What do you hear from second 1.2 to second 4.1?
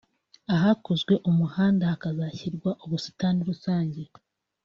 umuganda hakazashyirwa ubusitani rusange